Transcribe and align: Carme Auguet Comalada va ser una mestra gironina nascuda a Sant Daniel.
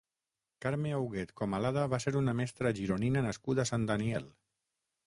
Carme 0.65 0.93
Auguet 0.99 1.33
Comalada 1.41 1.83
va 1.93 2.01
ser 2.07 2.15
una 2.23 2.35
mestra 2.41 2.73
gironina 2.81 3.25
nascuda 3.29 3.69
a 3.69 3.73
Sant 3.75 3.89
Daniel. 3.95 4.29